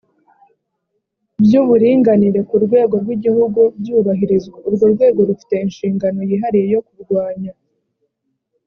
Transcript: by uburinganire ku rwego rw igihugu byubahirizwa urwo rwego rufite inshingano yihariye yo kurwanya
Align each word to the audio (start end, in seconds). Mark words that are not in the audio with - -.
by 1.43 1.53
uburinganire 1.61 2.39
ku 2.49 2.55
rwego 2.65 2.95
rw 3.03 3.09
igihugu 3.15 3.59
byubahirizwa 3.79 4.57
urwo 4.67 4.85
rwego 4.93 5.19
rufite 5.29 5.55
inshingano 5.65 6.19
yihariye 6.29 6.67
yo 6.75 6.81
kurwanya 6.87 7.53